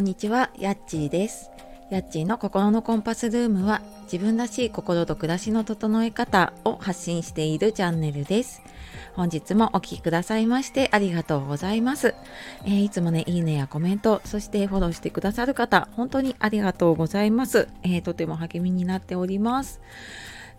[0.00, 1.50] んにちは、やっちーです。
[1.90, 8.62] やっちーの心のコンパスルームは自分らしい心と暮らしの整え方を発信しているチャンネルです。
[9.14, 12.14] 本日もお聴きくださいましてありがとうございます、
[12.64, 17.68] えーいつもね、いいねやコメント、そしてフォローしてくださる方、本当にありがとうございます。
[17.82, 19.80] えーとても励みになっております。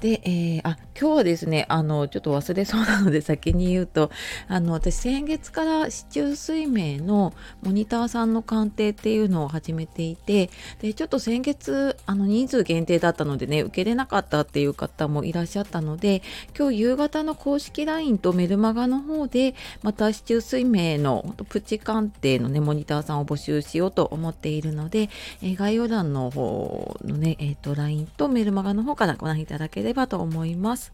[0.00, 4.10] で、えーあ今日はですねあのちょっと忘れそうなので先に言うと
[4.48, 16.22] あの私先月から市中水明のモニターさんの鑑定っていうのを始めていてでちょっと先月あの人数限定だったのでね受けれなかったっていう方もいらっしゃったので
[16.58, 25.08] 今日夕方の公式 LINE とメルマガの方でまた市中水明のプチ鑑定のねモニターさんを募集しようと思っているので、
[25.42, 30.92] えー概要欄の方のね、えー、と LINE とメルマガの方からご覧いただければばと思います。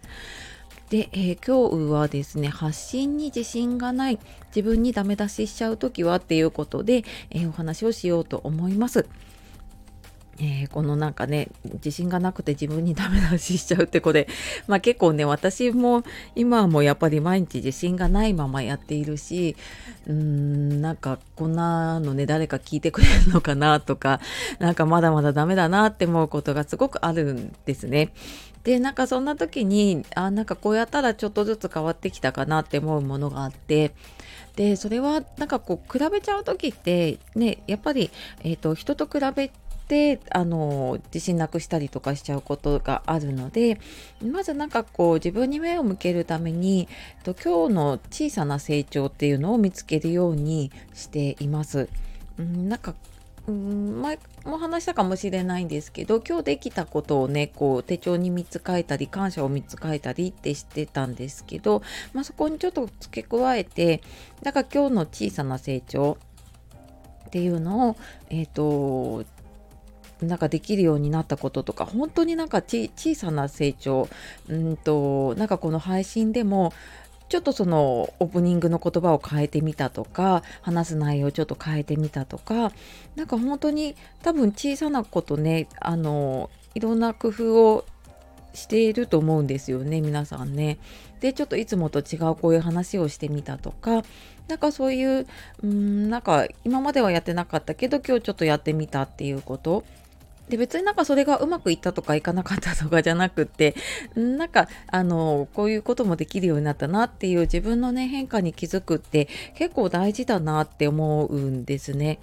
[0.90, 4.18] で、えー今日はですね発信に自信がない
[4.54, 9.06] 自分にダメ出ししちゃう時はっていうことで、えーお話をしようと思います。
[10.38, 14.28] えーこのなんかね自信がなくて自分にダメ出ししちゃうってこれ、
[14.66, 16.04] まあ、結構ね私も
[16.34, 19.56] 今はもうやっぱり毎日自信がないままやっているし
[20.06, 24.20] うーんなんかこんなのね誰か聞いてくれるのかなとか
[24.58, 28.12] なんかまだまだダメだなって思うことがすごくあるんですね。
[28.66, 33.94] でなんかそんな時にあなんかこうやったらちょっとずつ変わってきたかなって思うものがあって
[34.56, 38.10] でそれはなんかこう比べちゃう時ってねやっぱり、
[38.42, 39.52] えー、と人と比べ
[39.86, 43.78] てあの自信なくしたりとかしちゃうことがあるので
[44.20, 51.88] まずなんかこう自分に目を向けるためにえっと今日の小さな成長っていうのを見つけるようにしています。
[52.36, 52.96] うん、なんか
[53.48, 64.02] うん前も話したかもしれないんですけど今日できたことをねこう手帳に3つ書いたり感謝を3つ書いたりってしてたんですけど、まあ、そこにちょっと付け加えて
[64.42, 66.18] だか今日の小さな成長
[67.26, 67.96] っていうのを
[68.30, 69.24] えっ、と
[70.22, 74.08] なんかできるようになったこととか本当になんか小さな成長
[74.48, 76.72] うんとなんかこの配信でも
[77.28, 82.72] ちょっとそのオープニングの言葉を変えてみたとか話す内容をちょっと変えてみたとか
[83.16, 87.84] なんか本当に多分小さなことねあのいろんな工夫を
[88.54, 90.78] していると思うんですよね皆さんね。
[91.20, 94.02] でちょっといつもと違うこういう話をしてみたとか
[94.48, 95.26] なんかそういう
[95.62, 99.84] うんなんか今まではやってなかったけど今日ちょっとやってみたっていうこと
[100.48, 103.74] で別になんかそれがうまくいったとかいかなかったとかじゃなくって
[104.14, 112.20] なんかあのこういうこともできるようになったなっていう自分のね変化に気づくって結構大事だなって思うんですね。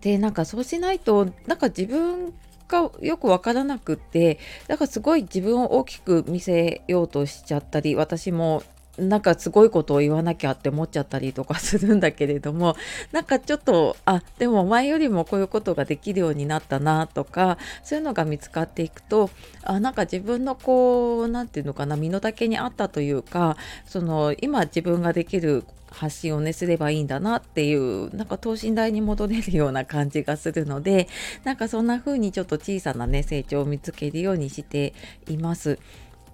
[0.00, 2.32] でなんかそうしないとなんか自分
[2.68, 8.62] がよくわからなくってだからすごい自分を大きく見せようとしちゃったり私も
[8.98, 12.76] なんかすごいことを言わなきゃって思っちゃったりとかするんだけれども
[13.12, 19.30] なんかちょっとあでも前よりもこういうことができるようになったなとかそういうのが見つかっていくと
[19.62, 31.08] あなんか自分のこう何て言うのかな身の丈にあったというかその今自分ができる発信をねすればいいんだなっていうなんか等身大に戻れるような感じがするので
[31.44, 34.94] なんかそんな風にちょっと小さなね成長を見つけるようにして
[35.28, 35.78] います。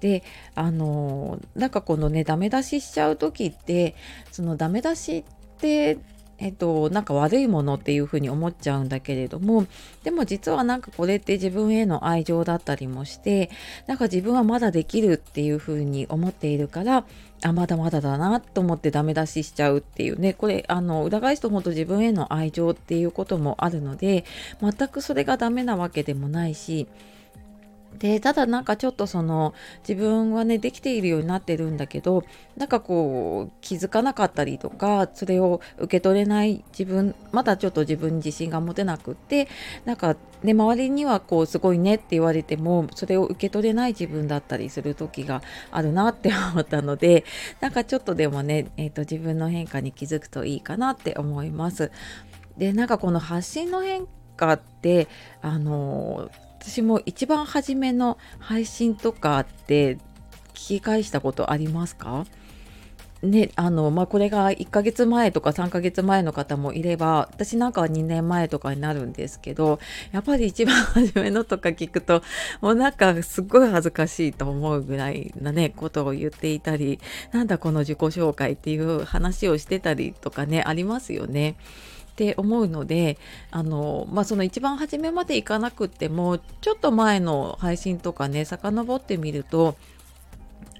[0.01, 0.23] で
[0.55, 3.95] あのなんかこのねダメ出ししちゃう時って
[4.31, 5.25] そのダメ出しっ
[5.59, 5.99] て
[6.41, 9.67] えっと、なんか悪いものっていうふうに思っちゃうんだけれども
[10.05, 13.51] でも実はなんかこれって自分への愛情だったりもして
[13.89, 17.05] なんか自分はまだできるっていうふうに思っているから
[17.45, 24.25] あまだまだだなと思ってダメ出ししちゃうっていうねこれあの裏返すと本当自分への愛情っていうこともあるので
[24.61, 26.87] 全くそれがダメなわけでもないし
[27.99, 29.55] でただなんかちょっとその
[29.87, 32.25] 自分はねできているようになってるんだけど
[32.57, 39.49] なんかこう気づかなかったりとかそれを受け取れない自分まだちょっと自分に自信が持てなくって
[39.85, 47.25] なんかね周りにはこうすごいねって言われてもそれを受け取れない自分だったりする時があるなって思ったので
[47.61, 51.91] なんかちょっとでもね、えー、と自分の変化に気づくといいかなって思います。
[52.57, 54.07] でなんかこの発信の変
[54.37, 55.09] 化って
[55.43, 56.31] あの
[56.69, 59.95] 私も一番初めの配信とかって
[60.53, 62.27] 聞き返したことありますか？
[63.23, 69.81] ね、あのまあ、これが1ヶ月前とか3ヶ月前の方もいれば私なんかは2年前とかになるんですけど
[70.13, 72.23] やっぱり一番初めのとか 聞くと
[72.61, 77.01] もうなんかすっごい恥ずかしいと思うぐらいなねことを言っていたり
[77.33, 81.57] なんだこの自己紹介っていう話をしてたりとかねありますよね。
[82.19, 83.17] って思うので
[83.53, 89.77] あの、まあ、その一番初めまでいかなくってもちょっと前の配信とかね遡ってみると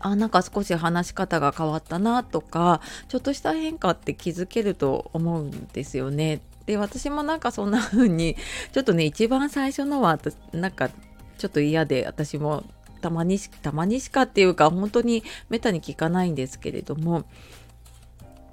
[0.01, 6.41] あなんか少し話し方が変わったなとかちょっとした変化って気づけると思うんですよね。
[6.67, 8.37] で私もなんかそんな風に
[8.73, 10.19] ちょっとね一番最初のは
[10.53, 10.91] なんか
[11.39, 12.65] ちょっと嫌で私も
[13.01, 17.25] たまにたまにしかっていうか本当にめったに聞かないんですけれども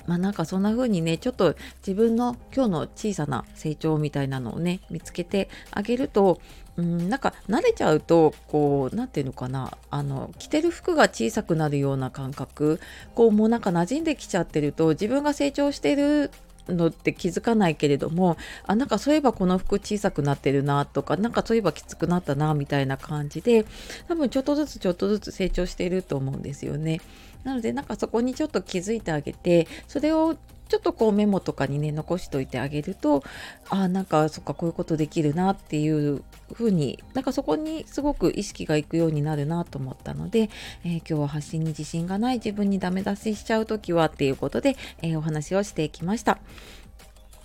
[0.08, 1.56] まあなんかそんな風にねちょっと
[1.86, 6.40] 自分の今日の小さな成長みたいなのをね見つけてあげると
[6.78, 12.80] うんなんか慣れちゃうとこう何て言うのかなあの着てる服が小さくなるような感覚
[13.14, 16.32] こうもうなんか馴染んできちゃってると自分が成長してる
[16.70, 23.66] のって気づかないけれどもあなんかそういえばこの服小さくなってるなとかなんかそういえばきつくなったなみたいな感じで
[24.08, 27.02] 多分ちょっとずつちょっとずつ成長していると思うんですよね。
[27.44, 30.36] なのでなんかそこにちょっと気づいてあげてそれを
[30.68, 33.24] ちょっとこうメモとかにね残しといてあげると
[33.70, 36.24] あなんかそっかこういうことできるなっていう
[36.54, 40.50] 風になんかそこにすごく意識がいくようになるなと思ったので、
[40.84, 46.40] えー、今日は発信に自信がない自分にダメ出ししちゃう時はっていうことで、えー、お話をしていきました。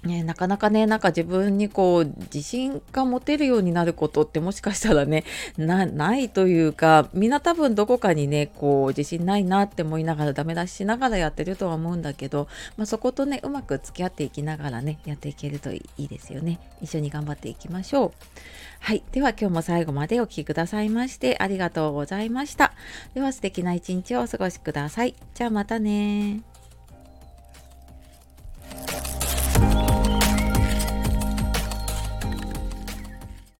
[0.04, 5.24] ね、なかなかね、なんか自分にこう、自信が持てるようになることってもしかしたらね、
[5.58, 16.58] な、ないというか、みんな多分どこかにね、こう、自信ないなって思いながらダメ出ししながらやってるとは思うんだけど、まあ、そことね、うまく付き合っていきながらね、やっていけるといいですよね。
[16.80, 18.12] 一緒に頑張っていきましょう。
[18.80, 19.02] はい。
[19.12, 22.72] では今日も最後までお聴きくださいましてありがとうございました。
[23.14, 25.14] では素敵な一日をお過ごしください。
[25.34, 26.49] じゃあまたね